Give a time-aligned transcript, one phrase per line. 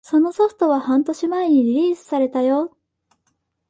[0.03, 2.75] そのソフトは半年前にリリースされたよ